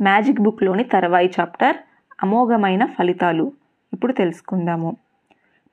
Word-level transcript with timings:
Magic 0.00 0.40
బుక్లోని 0.40 0.84
తర్వాయి 0.84 1.30
chapter 1.40 1.76
అమోఘమైన 2.22 2.84
ఫలితాలు. 2.84 3.52
ఇప్పుడు 3.92 4.12
తెలుసుకుందాము. 4.12 4.96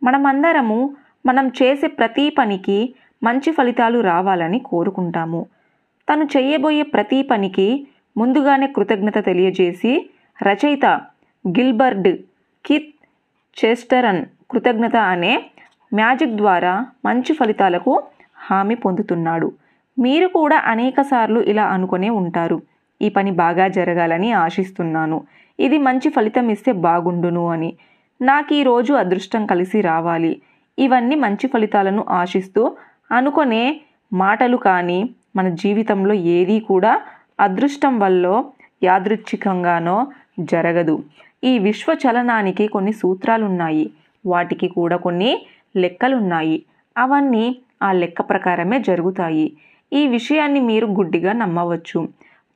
మనమందరము 0.03 0.95
మనం 1.25 1.47
చేసే 1.47 1.87
ప్రతి 1.87 2.29
పనికి 2.29 2.95
మంచి 3.23 3.51
ఫలితాలు 3.51 3.99
రావాలని 3.99 4.59
కోరుకుంటాము. 4.59 5.45
తను 6.11 6.23
చేయబోయే 6.23 6.81
ప్రతి 6.81 7.21
పనికి 7.21 7.87
ముందుగానే 8.17 8.67
కృతజ్ఞత 8.67 9.25
తెలియజేసి 9.25 10.09
రచయిత 10.47 10.85
గిల్బర్డ్ 11.47 12.17
కిత్ 12.65 13.05
చెస్టరన్ 13.65 14.25
కృతజ్ఞత 14.51 14.95
అనే 14.95 15.45
మ్యాజిక్ 15.93 16.35
ద్వారా 16.35 16.85
మంచి 17.05 17.33
ఫలితాలకు 17.33 18.03
హామీ 18.37 18.75
పొందుతున్నాడు. 18.75 19.51
మీరు 19.99 20.27
కూడా 20.27 20.57
అనేకసార్లు 20.57 21.39
ఇలా 21.39 21.65
అనుకునే 21.65 22.09
ఉంటారు. 22.09 22.61
ఈ 23.01 23.09
పని 23.09 23.31
బాగా 23.31 23.67
జరగాలని 23.67 24.31
ఆశిస్తున్నాను. 24.31 25.23
ఇది 25.59 25.77
మంచి 25.77 26.09
ఫలితం 26.09 26.49
ఇస్తే 26.49 26.71
బాగుండును 26.71 27.49
అని. 27.49 27.73
నాకు 28.21 28.53
ఈరోజు 28.53 28.93
అదృష్టం 28.93 29.45
కలిసి 29.45 29.81
రావాలి. 29.81 30.41
ఇవన్నీ 30.79 31.15
మంచి 31.15 31.47
ఫలితాలను 31.47 32.05
ఆశిస్తూ 32.09 32.75
అనుకునే 33.11 33.81
మాటలు 34.13 34.57
కానీ 34.57 35.09
మన 35.35 35.49
జీవితంలో 35.49 36.13
ఏదీ 36.13 36.59
కూడా 36.59 37.01
అదృష్టం 37.39 37.99
వల్ల 37.99 38.43
యాదృచ్ఛికంగానో 38.83 40.07
జరగదు. 40.39 41.03
ఈ 41.43 41.59
విశ్వ 41.59 41.97
చలనానికి 42.03 42.67
కొన్ని 42.67 42.93
సూత్రాలు 42.93 43.45
ఉన్నాయి 43.45 43.91
వాటికి 44.25 44.67
కూడా 44.67 44.97
కొన్ని 44.97 45.45
లెక్కలున్నాయి. 45.75 46.63
అవన్నీ 46.97 47.45
ఆ 47.83 47.91
లెక్క 47.91 48.21
ప్రకారమే 48.21 48.79
జరుగుతాయి. 48.79 49.53
ఈ 49.93 50.07
విషయాన్ని 50.07 50.59
మీరు 50.59 50.87
గుడ్డిగా 50.87 51.33
నమ్మవచ్చు. 51.33 52.07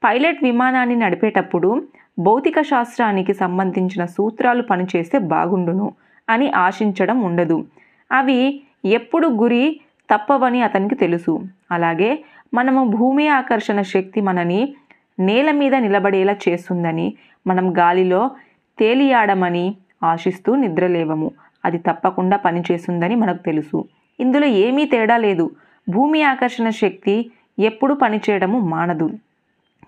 పైలట్ 0.04 0.44
విమానాన్ని 0.44 0.96
నడిపేటప్పుడు 0.96 1.84
భౌతిక 2.20 2.62
శాస్త్రానికి 2.62 3.34
సంబంధించిన 3.34 4.06
సూత్రాలు 4.06 4.62
పనిచేస్తే 4.62 5.18
బాగుండును 5.18 5.94
అని 6.30 6.52
ఆశించడం 6.52 7.20
ఉండదు. 7.22 7.66
అవి 8.12 8.62
ఎప్పుడు 8.86 9.28
గురి 9.28 9.80
తప్పవని 10.14 10.62
అతనికి 10.62 10.96
తెలుసు. 10.96 11.44
అలాగే 11.72 12.24
మనము 12.54 12.88
భూమి 12.88 13.28
ఆకర్షణ 13.28 13.82
శక్తి 13.82 14.22
మనని 14.22 14.76
నేల 15.20 15.52
మీద 15.52 15.76
నిలబడేలా 15.76 16.36
చేస్తుందని 16.50 17.14
మనం 17.48 17.78
గాలిలో 17.78 18.32
తేలియాడమని 18.80 19.76
ఆశిస్తూ 20.04 20.56
నిద్రలేవము. 20.56 21.32
అది 21.66 21.78
తప్పకుండా 21.78 22.38
పనిచేస్తుందని 22.38 23.16
మనకు 23.16 23.44
తెలుసు. 23.44 23.86
ఇందులో 24.20 24.46
ఏమీ 24.46 24.86
తేడా 24.86 25.18
లేదు. 25.18 25.52
భూమి 25.90 26.24
ఆకర్షణ 26.24 26.70
శక్తి 26.70 27.32
ఎప్పుడు 27.60 27.94
పనిచేయడము 27.94 28.60
మానదు. 28.60 29.10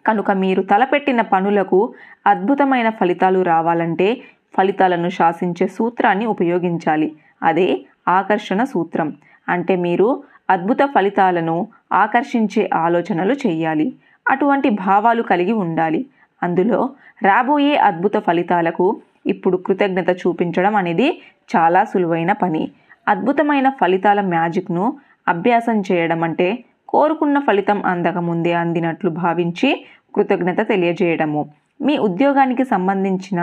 కనుక 0.06 0.32
మీరు 0.32 0.62
తలపెట్టిన 0.62 1.22
పనులకు 1.22 1.80
అద్భుతమైన 2.28 2.90
ఫలితాలు 2.90 3.42
రావాలంటే 3.42 4.08
ఫలితాలను 4.58 5.10
శాసించే 5.10 5.68
సూత్రాన్ని 5.68 6.26
ఉపయోగించాలి. 6.26 7.08
అదే 7.44 7.68
ఆకర్షణ 8.08 8.64
సూత్రం. 8.64 9.10
అంటే 9.50 9.76
మీరు 9.76 10.24
అద్భుత 10.50 10.78
ఫలితాలను 10.86 11.56
ఆకర్షించే 11.94 12.70
ఆలోచనలు 12.74 13.34
చేయాలి. 13.34 13.88
అటువంటి 14.30 14.70
భావాలు 14.70 15.24
కలిగి 15.24 15.52
ఉండాలి. 15.52 16.06
అందులో 16.44 16.80
రాబోయే 17.24 17.76
అద్భుత 17.76 18.18
ఫలితాలకు 18.18 18.86
ఇప్పుడు 19.26 19.58
కృతజ్ఞత 19.58 20.10
చూపించడం 20.22 20.76
అనేది 20.76 21.08
చాలా 21.56 21.84
సులువైన 21.84 22.32
పని. 22.32 22.64
అద్భుతమైన 23.08 23.70
ఫలితాల 23.70 24.22
మ్యాజిక్ను 24.22 24.86
అభ్యాసం 25.28 25.82
చేయడం 25.82 26.24
అంటే 26.24 26.48
కోరుకున్న 26.90 27.40
ఫలితం 27.40 27.86
అందకముందే 27.86 28.54
అందినట్లు 28.54 29.10
భావించి 29.10 29.70
కృతజ్ఞత 30.16 30.62
తెలియజేయడము. 30.70 31.42
మీ 31.82 31.96
ఉద్యోగానికి 32.08 32.64
సంబంధించిన 32.64 33.40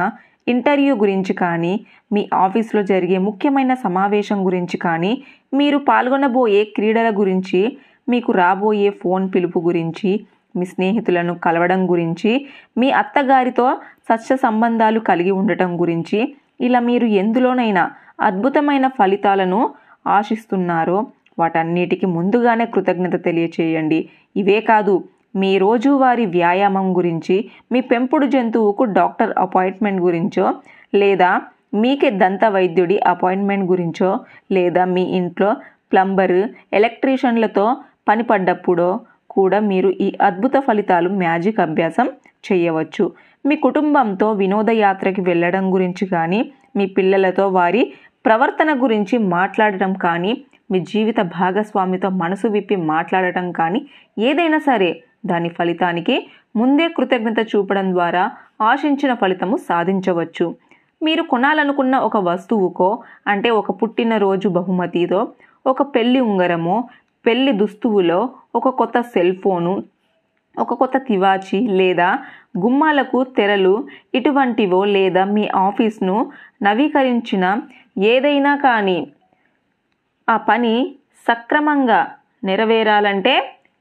ఇంటర్వ్యూ 0.49 0.95
గురించి 0.97 1.33
కానీ 1.35 1.73
మీ 2.13 2.23
ఆఫీస్లో 2.35 2.83
జరిగే 2.83 3.19
ముఖ్యమైన 3.27 3.73
సమావేశం 3.87 4.39
గురించి 4.47 4.77
కానీ 4.79 5.13
మీరు 5.55 5.79
పాల్గొనబోయే 5.89 6.63
క్రీడల 6.77 7.09
గురించి 7.21 7.61
మీకు 8.09 8.31
రాబోయే 8.33 8.91
ఫోన్ 9.03 9.27
పిలుపు 9.35 9.59
గురించి 9.59 10.11
మీ 10.57 10.65
స్నేహితులను 10.65 11.35
కలవడం 11.45 11.83
గురించి 11.91 12.33
మీ 12.79 12.89
అత్తగారితో 12.93 13.67
సత్య 14.09 14.37
సంబంధాలు 14.37 15.01
కలిగి 15.01 15.33
ఉండటం 15.41 15.71
గురించి 15.81 16.19
ఇలా 16.61 16.81
మీరు 16.81 17.07
ఎందులోనైనా 17.21 17.85
అద్భుతమైన 18.21 18.87
ఫలితాలను 18.99 19.61
ఆశిస్తున్నారో 20.07 20.99
వాటన్నిటికీ 21.39 22.07
ముందుగానే 22.17 22.65
కృతజ్ఞత 22.67 23.17
తెలియచేయండి. 23.25 23.99
ఇవే 24.37 24.59
కాదు 24.61 24.95
మీ 25.35 25.59
రోజువారీ 25.59 26.27
వ్యాయామం 26.27 26.97
గురించి 26.97 27.37
మీ 27.73 27.81
పెంపుడు 27.81 28.27
జంతువుకు 28.27 28.85
డాక్టర్ 28.85 29.33
అపాయింట్మెంట్ 29.39 30.01
గురించో 30.01 30.47
లేదా 30.95 31.31
మీకే 31.75 32.11
దంత 32.11 32.45
వైద్యుడి 32.45 32.99
అపాయింట్మెంట్ 33.07 33.71
గురించో 33.71 34.11
లేదా 34.53 34.85
మీ 34.85 35.03
ఇంట్లో 35.03 35.51
ప్లంబరు 35.93 36.41
ఎలక్ట్రీషియన్లతో 36.73 37.65
పనిపడ్డప్పుడో 38.09 39.01
కూడా 39.27 39.59
మీరు 39.61 39.91
ఈ 40.01 40.09
అద్భుత 40.21 40.53
ఫలితాలు 40.59 41.09
మ్యాజిక్ 41.09 41.61
అభ్యాసం 41.61 42.07
చేయవచ్చు. 42.45 43.05
మీ 43.47 43.57
కుటుంబంతో 43.57 44.33
వినోదయాత్రకి 44.33 45.21
వెళ్ళడం 45.21 45.75
గురించి 45.75 46.07
కానీ 46.07 46.41
మీ 46.77 46.87
పిల్లలతో 46.87 47.49
వారి 47.49 47.83
ప్రవర్తన 48.27 48.83
గురించి 48.83 49.19
మాట్లాడటం 49.19 49.93
కానీ 49.93 50.33
మీ 50.71 50.81
జీవిత 50.81 51.21
భాగస్వామితో 51.39 52.09
మనసు 52.23 52.47
విప్పి 52.49 52.77
మాట్లాడటం 52.77 53.53
కానీ 53.53 53.81
ఏదైనా 54.19 54.59
సరే 54.59 54.91
దాని 55.25 55.49
ఫలితానికి 55.49 56.17
ముందే 56.57 56.89
కృతజ్ఞత 56.89 57.41
చూపడం 57.51 57.87
ద్వారా 57.93 58.25
ఆశించిన 58.63 59.15
ఫలితము 59.15 59.57
సాధించవచ్చు. 59.69 60.47
మీరు 61.03 61.23
కొనాలనుకున్న 61.23 61.97
ఒక 61.99 62.17
వస్తువుకో 62.17 62.91
అంటే 63.27 63.51
ఒక 63.51 63.71
పుట్టినరోజు 63.83 64.49
బహుమతితో 64.49 65.21
ఒక 65.67 65.83
పెళ్ళి 65.95 66.21
ఉంగరమో 66.21 66.77
పెళ్ళి 67.25 67.53
దుస్తువులో 67.53 68.21
ఒక 68.55 68.69
కొత్త 68.69 69.01
సెల్ 69.01 69.37
ఫోను 69.37 69.75
ఒక 70.57 70.75
కొత్త 70.75 70.97
తివాచి 70.99 71.59
లేదా 71.71 72.09
గుమ్మాలకు 72.57 73.19
తెరలు 73.37 73.75
ఇటువంటివో 74.15 74.81
లేదా 74.85 75.25
మీ 75.25 75.49
ఆఫీస్ను 75.59 76.17
నవీకరించిన 76.63 77.45
ఏదైనా 77.99 78.53
కానీ 78.57 78.99
ఆ 80.29 80.37
పని 80.49 80.75
సక్రమంగా 81.27 82.01
నెరవేరాలంటే 82.45 83.35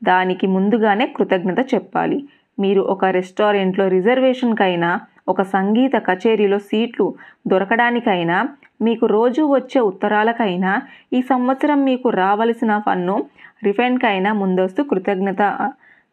దానికి 0.04 0.48
ముందుగానే 0.48 1.06
కృతజ్ఞత 1.08 1.74
చెప్పాలి. 1.74 2.18
మీరు 2.60 2.82
ఒక 2.82 3.06
రెస్టారెంట్లో 3.06 3.88
రిజర్వేషన్కైనా 3.88 5.00
ఒక 5.28 5.42
సంగీత 5.42 5.92
కచేరీలో 5.98 6.60
సీట్లు 6.60 7.14
దొరకడానికైనా 7.48 8.38
మీకు 8.82 9.06
రోజు 9.06 9.42
వచ్చే 9.54 9.82
ఉత్తరాలకైనా 9.82 10.82
ఈ 11.14 11.22
సంవత్సరం 11.22 11.84
మీకు 11.84 12.10
రావలసిన 12.10 12.78
పన్ను 12.78 13.26
రిఫండ్కైనా 13.64 14.34
ముందస్తు 14.34 14.82
కృతజ్ఞత 14.82 15.42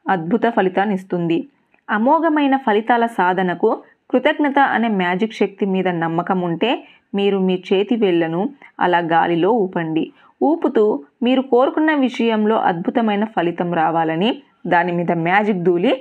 అద్భుత 0.09 0.41
ఫలితాన్ని 0.49 0.95
ఇస్తుంది. 0.95 1.49
అమోఘమైన 1.91 2.57
ఫలితాల 2.57 3.07
సాధనకు 3.07 3.83
కృతజ్ఞత 4.11 4.59
అనే 4.59 4.89
మ్యాజిక్ 4.89 5.35
శక్తి 5.35 5.67
మీద 5.67 5.89
నమ్మకం 5.89 6.41
ఉంటే 6.41 6.71
మీరు 7.15 7.39
మీ 7.39 7.63
చేతి 7.73 7.97
వేళ్ళను 7.97 8.49
అలా 8.81 8.99
గాలిలో 8.99 9.51
ఊపండి. 9.51 10.05
ఊపుతూ 10.43 11.05
మీరు 11.23 11.43
కోరుకున్న 11.43 11.95
విషయంలో 11.95 12.57
అద్భుతమైన 12.57 13.25
ఫలితం 13.25 13.75
రావాలని 13.75 14.43
దాని 14.67 14.93
మీద 14.93 15.13
మ్యాజిక్ 15.13 15.63
ధూళి 15.63 15.93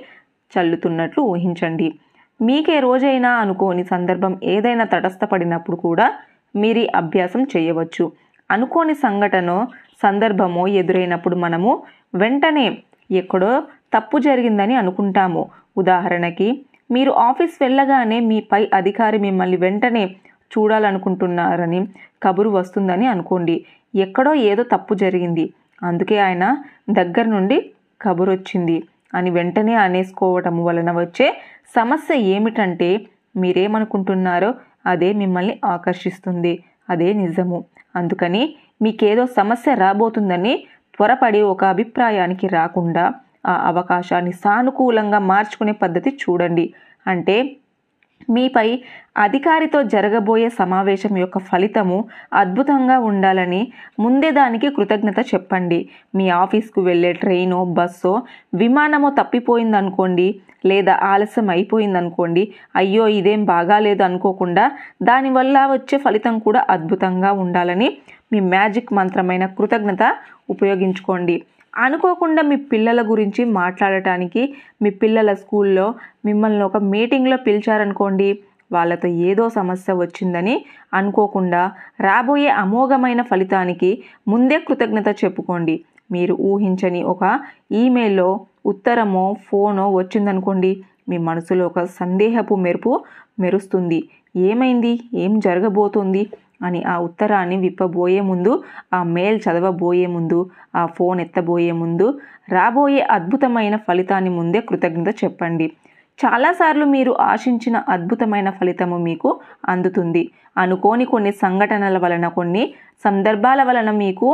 చల్లుతున్నట్లు 0.52 1.22
ఊహించండి. 1.22 1.94
మీకే 2.42 2.80
రోజైనా 2.80 3.30
అనుకోని 3.30 3.84
సందర్భం 3.84 4.40
ఏదైనా 4.44 4.84
తటస్థపడినప్పుడు 4.84 5.76
కూడా 5.76 6.12
మీరు 6.56 6.86
అభ్యాసం 6.96 7.42
చేయవచ్చు. 7.56 8.12
అనుకోని 8.50 8.94
సంఘటన 8.94 9.66
సందర్భమో 10.02 10.66
ఎదురైనప్పుడు 10.66 11.36
మనము 11.36 11.82
వెంటనే 12.14 12.78
ఎక్కడో 13.10 13.62
తప్పు 13.94 14.18
జరిగిందని 14.18 14.74
అనుకుంటాము. 14.74 15.50
ఉదాహరణకి 15.78 16.64
మీరు 16.90 17.10
ఆఫీస్ 17.10 17.58
వెళ్ళగానే 17.60 18.20
మీ 18.20 18.40
పై 18.40 18.68
అధికారి 18.74 19.18
మిమ్మల్ని 19.18 19.56
వెంటనే 19.56 20.16
చూడాలనుకుంటున్నారని 20.58 21.86
కబురు 22.22 22.50
వస్తుందని 22.50 23.06
అనుకోండి. 23.06 23.64
ఎక్కడో 23.94 24.34
ఏదో 24.34 24.62
తప్పు 24.62 24.94
జరిగింది. 24.94 25.52
అందుకే 25.82 26.18
ఆయన 26.18 26.56
దగ్గర 26.90 27.24
నుండి 27.24 27.70
కబురు 28.02 28.30
వచ్చింది 28.30 28.82
అని 29.14 29.30
వెంటనే 29.30 29.74
అనేసుకోవటం 29.74 30.64
వలన 30.64 30.92
వచ్చే 30.92 31.42
సమస్య 31.74 32.14
ఏమిటంటే 32.20 33.06
మీరేమనుకుంటున్నారో 33.36 34.54
అదే 34.86 35.12
మిమ్మల్ని 35.12 35.60
ఆకర్షిస్తుంది. 35.64 36.64
అదే 36.90 37.12
నిజము. 37.12 37.64
అందుకని 37.96 38.56
మీకేదో 38.82 39.26
సమస్య 39.26 39.74
రాబోతుందని 39.74 40.66
త్వరపడి 40.96 41.40
ఒక 41.42 41.64
అభిప్రాయానికి 41.64 42.46
రాకుండా 42.48 43.12
ఆ 43.46 43.54
అవకాశాన్ని 43.66 44.32
సానుకూలంగా 44.32 45.18
మార్చుకునే 45.18 45.72
పద్ధతి 45.72 46.18
చూడండి. 46.22 46.74
అంటే 47.06 47.56
మీపై 48.30 48.68
అధికారితో 49.16 49.78
జరగబోయే 49.82 50.48
సమావేశం 50.58 51.14
యొక్క 51.18 51.38
ఫలితము 51.38 51.98
అద్భుతంగా 52.32 52.96
ఉండాలని 52.98 53.62
ముందే 54.00 54.30
దానికి 54.30 54.68
కృతజ్ఞత 54.68 55.20
చెప్పండి. 55.32 55.78
మీ 56.14 56.26
ఆఫీస్కు 56.42 56.80
వెళ్ళే 56.80 57.12
ట్రైనో 57.12 57.64
బస్సో 57.78 58.14
విమానమో 58.54 59.10
తప్పిపోయిందనుకోండి 59.10 60.28
లేదా 60.66 60.94
ఆలస్యం 61.12 61.48
అయిపోయిందనుకోండి 61.50 62.42
అయ్యో 62.76 63.04
ఇదేం 63.08 63.42
బాగాలేదు 63.44 64.02
అనుకోకుండా 64.02 64.64
దానివల్ల 65.02 65.58
వచ్చే 65.66 65.98
ఫలితం 65.98 66.38
కూడా 66.38 66.66
అద్భుతంగా 66.70 67.32
ఉండాలని 67.32 67.90
మీ 68.32 68.40
మ్యాజిక్ 68.54 68.90
మంత్రమైన 68.92 69.46
కృతజ్ఞత 69.58 70.02
ఉపయోగించుకోండి. 70.50 71.36
అనుకోకుండా 71.78 72.42
మీ 72.42 72.56
పిల్లల 72.56 73.00
గురించి 73.10 73.42
మాట్లాడటానికి 73.44 74.42
మీ 74.82 74.90
పిల్లల 74.90 75.32
స్కూల్లో 75.32 75.86
మిమ్మల్ని 76.24 76.62
ఒక 76.62 76.76
మీటింగ్లో 76.76 77.36
పిలిచారనుకోండి 77.36 78.38
వాళ్ళతో 78.72 79.08
ఏదో 79.08 79.48
సమస్య 79.48 79.92
వచ్చిందని 79.92 80.54
అనుకోకుండా 80.94 81.62
రాబోయే 82.00 82.48
అమోఘమైన 82.48 83.22
ఫలితానికి 83.22 83.90
ముందే 84.28 84.58
కృతజ్ఞత 84.58 85.08
చెప్పుకోండి. 85.24 85.76
మీరు 86.12 86.34
ఊహించని 86.40 87.02
ఒక 87.02 87.24
ఈమెయిల్లో 87.72 88.28
ఉత్తరమో 88.66 89.36
ఫోనో 89.48 89.94
వచ్చిందనుకోండి 89.94 90.72
మీ 91.08 91.18
మనసులో 91.18 91.66
ఒక 91.66 91.82
సందేహపు 91.84 92.54
మెరుపు 92.54 92.92
మెరుస్తుంది. 93.40 94.00
ఏమైంది? 94.36 95.00
ఏం 95.14 95.38
జరగబోతోంది? 95.38 96.22
అని 96.62 96.82
ఆ 96.84 96.98
ఉత్తరాన్ని 96.98 97.56
విప్పబోయే 97.56 98.20
ముందు 98.20 98.52
ఆ 98.94 99.02
మెయిల్ 99.02 99.38
చదవబోయే 99.40 100.06
ముందు 100.06 100.38
ఆ 100.76 100.86
ఫోన్ 100.86 101.20
ఎత్తబోయే 101.20 101.72
ముందు 101.72 102.06
రాబోయే 102.50 103.00
అద్భుతమైన 103.00 103.76
ఫలితాన్ని 103.76 104.30
ముందే 104.30 104.60
కృతజ్ఞత 104.60 105.10
చెప్పండి. 105.24 105.66
చాలాసార్లు 106.18 106.84
మీరు 106.84 107.12
ఆశించిన 107.32 107.76
అద్భుతమైన 107.88 108.50
ఫలితము 108.50 108.96
మీకు 108.98 109.40
అందుతుంది. 109.68 110.22
అనుకోని 110.56 111.04
కొన్ని 111.04 111.32
సంఘటనల 111.32 111.98
వలన 111.98 112.28
కొన్ని 112.28 112.62
సందర్భాల 113.04 113.62
వలన 113.62 113.90
మీకు 113.90 114.28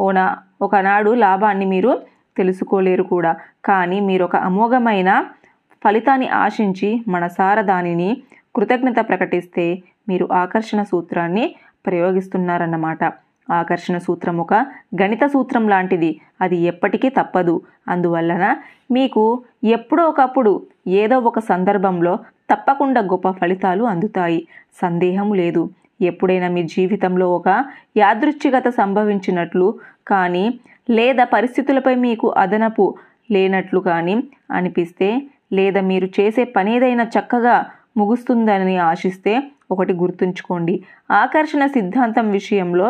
ఓన 0.00 0.18
ఒకనాడు 0.62 1.10
లాభాన్ని 1.14 1.64
మీరు 1.64 1.92
తెలుసుకోలేరు 2.36 3.02
కూడా. 3.02 3.32
కానీ 3.64 4.00
మీరు 4.00 4.24
ఒక 4.24 4.36
అమోఘమైన 4.48 5.10
ఫలితాన్ని 5.84 6.28
ఆశించి 6.28 6.88
మనసార 7.08 7.60
దానిని 7.60 8.10
కృతజ్ఞత 8.56 9.00
ప్రకటిస్తే 9.08 9.66
మీరు 10.08 10.28
ఆకర్షణ 10.32 10.82
సూత్రాన్ని 10.82 11.44
ప్రయోగిస్తున్నారన్నమాట. 11.86 13.04
ఆకర్షణ 13.50 13.98
సూత్రం 13.98 14.36
ఒక 14.40 14.54
గణిత 15.00 15.24
సూత్రం 15.26 15.68
లాంటిది. 15.68 16.10
అది 16.40 16.56
ఎప్పటికీ 16.56 17.08
తప్పదు. 17.08 17.60
అందువలన 17.88 18.56
మీకు 18.90 19.42
ఎప్పుడో 19.64 20.04
ఒకప్పుడు 20.08 20.52
ఏదో 21.02 21.18
ఒక 21.18 21.38
సందర్భంలో 21.38 22.18
తప్పకుండా 22.50 23.00
గొప్ప 23.00 23.30
ఫలితాలు 23.30 23.84
అందుతాయి. 23.84 24.40
సందేహం 24.80 25.34
లేదు. 25.34 25.70
ఎప్పుడైనా 26.00 26.48
మీ 26.48 26.62
జీవితంలో 26.62 27.34
ఒక 27.34 27.48
యాదృచ్ఛికత 27.96 28.68
సంభవించినట్లు 28.68 29.66
కానీ 30.08 30.60
లేదా 30.90 31.24
పరిస్థితులపై 31.24 31.94
మీకు 31.94 32.28
అదనపు 32.36 32.94
లేనట్లు 33.30 33.80
కానీ 33.80 34.14
అనిపిస్తే 34.50 35.08
లేదా 35.52 35.80
మీరు 35.80 36.08
చేసే 36.20 36.44
పనేదైనా 36.44 37.04
చక్కగా 37.04 37.64
ముగుస్తుందని 37.96 38.76
ఆశిస్తే 38.76 39.34
ఒకటి 39.70 39.92
గుర్తుంచుకోండి. 39.92 40.74
ఆకర్షణ 41.10 41.62
సిద్ధాంతం 41.66 42.30
విషయంలో 42.30 42.88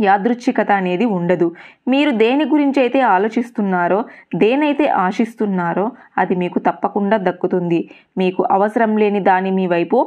యాదృచ్ఛికత 0.00 0.70
అనేది 0.80 1.06
ఉండదు. 1.18 1.46
మీరు 1.92 2.10
దేని 2.22 2.44
గురించి 2.44 2.78
అయితే 2.80 3.00
ఆలోచిస్తున్నారో 3.14 4.04
దేనైతే 4.42 4.86
ఆశిస్తున్నారో 5.04 5.86
అది 6.18 6.34
మీకు 6.42 6.58
తప్పకుండా 6.58 7.16
దక్కుతుంది. 7.16 7.80
మీకు 8.18 8.42
అవసరం 8.56 8.92
లేని 8.96 9.20
దాని 9.20 9.50
మీ 9.50 9.66
వైపు 9.66 9.98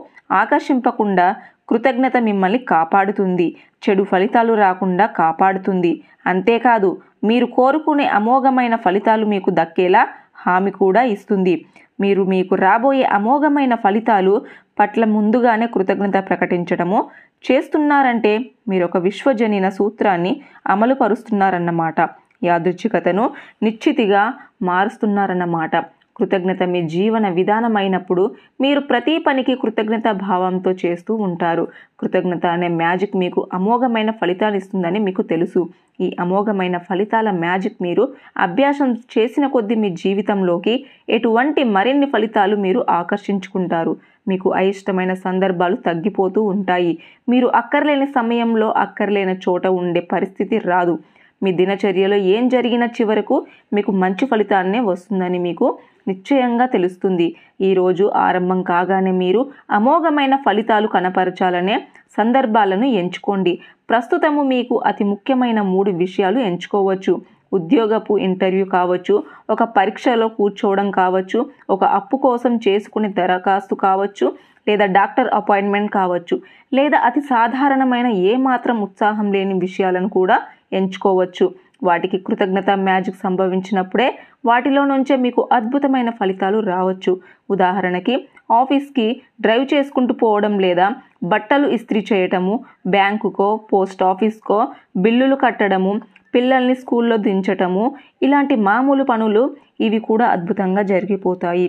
ఆకర్షింపకుండా 0.42 1.28
కృతజ్ఞత 1.69 2.18
మిమ్మల్ని 2.18 2.60
కాపాడుతుంది. 2.74 3.48
చెడు 3.84 4.04
ఫలితాలు 4.04 4.54
రాకుండా 4.54 5.06
కాపాడుతుంది. 5.22 5.92
అంతేకాదు 6.25 6.89
మీరు 7.24 7.45
కోరుకునే 7.45 8.06
అమోఘమైన 8.19 8.75
ఫలితాలు 8.75 9.25
మీకు 9.25 9.50
దక్కేలా 9.60 10.01
హామీ 10.45 10.71
కూడా 10.71 11.01
ఇస్తుంది. 11.03 11.65
మీరు 11.99 12.21
మీకు 12.23 12.55
రాబోయే 12.55 13.03
అమోఘమైన 13.03 13.75
ఫలితాలు 13.75 14.41
పట్ల 14.79 15.05
ముందుగానే 15.05 15.67
కృతజ్ఞత 15.67 16.17
ప్రకటించడము 16.29 16.99
చేస్తున్నారంటే 17.43 18.33
మీరు 18.69 18.85
ఒక 18.85 18.97
విశ్వజనీన 18.97 19.69
సూత్రాన్ని 19.69 20.41
అమలుపరుస్తున్నారన్నమాట. 20.67 21.95
యాదృచ్ఛికతను 22.43 23.25
నిశ్చితిగా 23.63 24.33
మారుస్తున్నారన్నమాట. 24.61 25.75
కృతజ్ఞత 26.21 26.63
మీ 26.63 26.81
జీవన 26.88 27.29
విధానమైనప్పుడు 27.29 28.23
మీరు 28.62 28.79
ప్రతి 28.79 29.13
పనికి 29.18 29.56
కృతజ్ఞత 29.56 30.07
భావంతో 30.23 30.71
చేస్తూ 30.85 31.13
ఉంటారు. 31.27 31.63
కృతజ్ఞత 32.00 32.45
అనే 32.45 32.68
మ్యాజిక్ 32.81 33.15
మీకు 33.15 33.47
అమోఘమైన 33.53 34.12
ఫలితాలు 34.12 34.56
ఇస్తుందని 34.56 35.00
మీకు 35.00 35.21
తెలుసు. 35.21 35.62
ఈ 36.01 36.07
అమోఘమైన 36.19 36.77
ఫలితాల 36.77 37.31
మ్యాజిక్ 37.31 37.75
మీరు 37.81 38.03
అభ్యాసం 38.38 38.91
చేసిన 39.13 39.47
కొద్దీ 39.47 39.75
మీ 39.75 39.89
జీవితంలోకి 39.89 40.85
ఎటువంటి 41.09 41.63
మరిన్ని 41.75 42.07
ఫలితాలు 42.13 42.56
మీరు 42.56 42.85
ఆకర్షించుకుంటారు. 42.89 43.97
మీకు 44.27 44.53
అయిష్టమైన 44.53 45.13
సందర్భాలు 45.13 45.75
తగ్గిపోతూ 45.75 46.44
ఉంటాయి. 46.44 46.97
మీరు 47.29 47.47
అక్కర్లేని 47.47 48.07
సమయంలో 48.07 48.69
అక్కర్లేని 48.77 49.35
చోట 49.47 49.67
ఉండే 49.67 50.00
పరిస్థితి 50.13 50.57
రాదు. 50.57 51.00
మీ 51.44 51.51
దినచర్యలో 51.51 52.17
ఏం 52.33 52.47
జరిగిన 52.47 52.83
చివరకు 52.97 53.35
మీకు 53.74 53.91
మంచి 53.91 54.25
ఫలితాన్నే 54.25 54.79
వస్తుందని 54.79 55.39
మీకు 55.39 55.67
నిశ్చయంగా 56.07 56.65
తెలుస్తుంది. 56.65 57.27
ఈరోజు 57.62 58.12
ఆరంభం 58.15 58.62
కాగానే 58.63 59.12
మీరు 59.12 59.42
అమోఘమైన 59.71 60.36
ఫలితాలు 60.45 60.88
కనపరచాలనే 60.88 61.75
సందర్భాలను 62.18 62.86
ఎంచుకోండి. 63.01 63.59
ప్రస్తుతము 63.89 64.42
మీకు 64.44 64.75
అతి 64.86 65.03
ముఖ్యమైన 65.03 65.62
మూడు 65.74 65.92
విషయాలు 66.03 66.39
ఎంచుకోవచ్చు. 66.39 67.13
ఉద్యోగపు 67.53 68.13
ఇంటర్వ్యూ 68.18 68.65
కావచ్చు 68.65 69.24
ఒక 69.50 69.63
పరీక్షలో 69.77 70.27
కూర్చోవడం 70.27 70.92
కావచ్చు 70.92 71.39
ఒక 71.69 71.83
అప్పు 71.83 72.18
కోసం 72.18 72.56
చేసుకునే 72.68 73.09
దరఖాస్తు 73.09 73.75
కావచ్చు 73.75 74.27
లేదా 74.68 74.86
డాక్టర్ 74.86 75.30
అపాయింట్మెంట్ 75.33 75.92
కావచ్చు 75.92 76.36
లేదా 76.74 76.98
అతి 76.98 77.21
సాధారణమైన 77.21 78.07
ఏ 78.07 78.36
మాత్రం 78.36 78.77
ఉత్సాహం 78.81 79.27
లేని 79.31 79.53
విషయాలను 79.59 80.09
కూడా 80.09 80.38
ఎంచుకోవచ్చు. 80.74 81.45
వాటికి 81.83 82.18
కృతజ్ఞత 82.18 82.69
మ్యాజిక్ 82.88 83.24
సంభవించినప్పుడే 83.24 84.07
వాటిలో 84.45 84.86
నుంచే 84.86 85.16
మీకు 85.16 85.50
అద్భుతమైన 85.51 86.10
ఫలితాలు 86.10 86.60
రావచ్చు. 86.60 87.13
ఉదాహరణకి 87.51 88.16
ఆఫీస్కి 88.51 89.22
డ్రైవ్ 89.42 89.66
చేసుకుంటూ 89.74 90.13
పోవడం 90.13 90.60
లేదా 90.60 90.88
బట్టలు 91.24 91.68
ఇస్త్రీ 91.68 92.06
చేయటము 92.13 92.54
బ్యాంకుకో 92.88 93.50
పోస్ట్ 93.74 94.04
ఆఫీస్కో 94.04 94.68
బిల్లులు 94.98 95.36
కట్టడము 95.36 95.94
పిల్లల్ని 96.36 96.75
స్కూల్లో 96.75 97.18
దించటము 97.18 97.86
ఇలాంటి 98.24 98.56
మామూలు 98.56 99.04
పనులు 99.04 99.44
ఇవి 99.80 100.00
కూడా 100.00 100.25
అద్భుతంగా 100.27 100.81
జరిగిపోతాయి. 100.81 101.68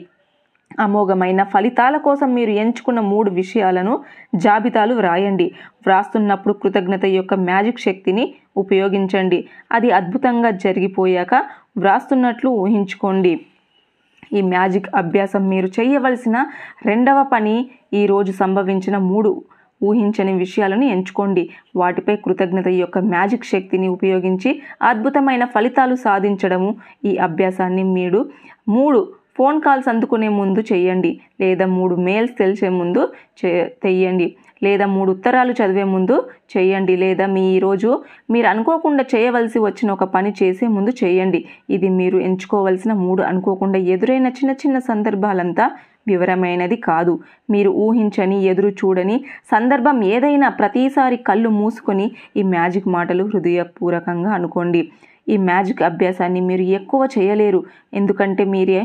అమోఘమైన 0.81 1.43
ఫలితాల 1.43 1.97
కోసం 1.97 2.35
మీరు 2.35 2.51
ఎంచుకున్న 2.51 3.01
మూడు 3.01 3.31
విషయాలను 3.31 4.01
జాబితాలు 4.35 4.95
వ్రాయండి. 4.95 5.53
వ్రాస్తున్నప్పుడు 5.87 6.55
కృతజ్ఞత 6.55 7.05
యొక్క 7.05 7.35
మ్యాజిక్ 7.35 7.81
శక్తిని 7.81 8.35
ఉపయోగించండి. 8.57 9.49
అది 9.73 9.91
అద్భుతంగా 9.91 10.51
జరిగిపోయాక 10.51 11.35
వ్రాస్తున్నట్లు 11.79 12.51
ఊహించుకోండి. 12.51 13.41
ఈ 14.33 14.41
మ్యాజిక్ 14.41 14.87
అభ్యాసం 14.95 15.49
మీరు 15.49 15.67
చేయవలసిన 15.67 16.47
రెండవ 16.87 17.23
పని 17.33 17.71
ఈరోజు 17.95 18.33
సంభవించిన 18.33 18.99
మూడు 18.99 19.45
ఊహించని 19.85 20.33
విషయాలను 20.33 20.85
ఎంచుకోండి. 20.85 21.51
వాటిపై 21.77 22.17
కృతజ్ఞత 22.17 22.69
యొక్క 22.69 22.99
మ్యాజిక్ 22.99 23.45
శక్తిని 23.45 23.89
ఉపయోగించి 23.89 24.63
అద్భుతమైన 24.83 25.45
ఫలితాలు 25.45 25.95
సాధించడము. 25.95 26.77
ఈ 27.05 27.17
అభ్యాసాన్ని 27.17 27.83
మీరు 27.83 28.31
మూడు 28.69 29.22
ఫోన్ 29.39 29.59
కాల్స్ 29.61 29.89
అందుకునే 29.89 30.29
ముందు 30.39 30.61
చేయండి 30.73 31.11
లేదా 31.41 31.67
మూడు 31.79 31.95
మెయిల్స్ 32.09 32.35
తెలిసే 32.39 32.69
ముందు 32.81 33.03
చే 33.41 33.51
తెయ్యండి. 33.85 34.27
లేదా 34.63 34.87
మూడు 34.87 35.11
ఉత్తరాలు 35.11 35.53
చదివే 35.53 35.85
ముందు 35.93 36.17
చేయండి 36.55 36.95
లేదా 36.97 37.25
మీ 37.27 37.43
ఈరోజు 37.55 37.91
మీరు 38.31 38.47
అనుకోకుండా 38.47 39.05
చేయవలసి 39.15 39.59
వచ్చిన 39.59 39.89
ఒక 39.97 40.05
పని 40.17 40.31
చేసే 40.41 40.67
ముందు 40.67 40.93
చేయండి 41.03 41.41
ఇది 41.71 41.89
మీరు 42.01 42.19
ఎంచుకోవలసిన 42.29 42.93
మూడు 43.05 43.23
అనుకోకుండా 43.23 43.79
ఎదురైన 43.95 44.31
చిన్న 44.39 44.55
చిన్న 44.63 44.79
సందర్భాలంతా 44.91 45.67
వివరమైనది 46.11 46.77
కాదు. 46.89 47.13
మీరు 47.51 47.71
ఊహించని 47.87 48.39
ఎదురు 48.45 48.71
చూడని 48.81 49.17
సందర్భం 49.51 49.99
ఏదైనా 50.05 50.49
ప్రతిసారి 50.61 51.17
కళ్ళు 51.29 51.51
మూసుకొని 51.59 52.07
ఈ 52.37 52.45
మ్యాజిక్ 52.55 52.89
మాటలు 52.89 53.25
హృదయపూర్వకంగా 53.35 54.31
అనుకోండి. 54.39 54.83
ఈ 55.27 55.37
మ్యాజిక్ 55.51 55.83
అభ్యాసాన్ని 55.83 56.41
మీరు 56.51 56.65
ఎక్కువ 56.79 57.09
చేయలేరు. 57.17 57.61
ఎందుకంటే 57.95 58.45
మీరే 58.55 58.81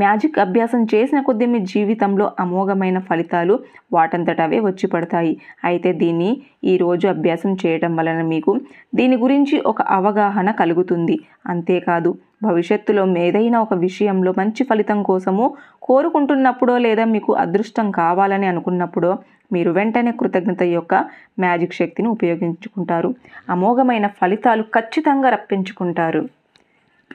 మ్యాజిక్ 0.00 0.38
అభ్యాసం 0.38 0.82
చేసిన 0.92 1.18
కొద్దీ 1.20 1.46
మీ 1.46 1.58
జీవితంలో 1.72 2.26
అమోఘమైన 2.40 2.98
ఫలితాలు 3.08 3.54
వాటంతట 3.92 4.40
అవే 4.40 4.58
వచ్చి 4.60 4.86
పడతాయి. 4.86 5.32
అయితే 5.64 5.90
దీన్ని 5.92 6.30
ఈరోజు 6.64 7.06
అభ్యాసం 7.08 7.52
చేయటం 7.62 7.92
వలన 7.96 8.22
మీకు 8.32 8.52
దీని 8.94 9.16
గురించి 9.16 9.58
ఒక 9.72 9.82
అవగాహన 9.98 10.50
కలుగుతుంది. 10.60 11.16
అంతేకాదు 11.46 12.12
భవిష్యత్తులో 12.42 13.16
ఏదైనా 13.18 13.60
ఒక 13.60 13.74
విషయంలో 13.74 14.34
మంచి 14.38 14.64
ఫలితం 14.64 15.02
కోసము 15.02 15.54
కోరుకుంటున్నప్పుడో 15.82 16.78
లేదా 16.78 17.04
మీకు 17.04 17.32
అదృష్టం 17.32 17.90
కావాలని 17.90 18.46
అనుకున్నప్పుడో 18.46 19.18
మీరు 19.52 19.70
వెంటనే 19.70 20.12
కృతజ్ఞత 20.12 20.62
యొక్క 20.62 20.94
మ్యాజిక్ 21.38 21.74
శక్తిని 21.74 22.08
ఉపయోగించుకుంటారు. 22.08 23.14
అమోఘమైన 23.48 24.06
ఫలితాలు 24.06 24.62
ఖచ్చితంగా 24.62 25.30
రప్పించుకుంటారు. 25.30 26.28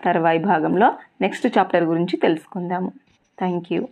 తర్వాయి 0.03 0.39
భాగంలో 0.39 0.93
నెక్స్ట్ 1.21 1.57
చాప్టర్ 1.57 1.83
గురించి 1.83 2.17
తెలుసుకుందాము. 2.17 2.91
Thank 3.39 3.73
you. 3.73 3.87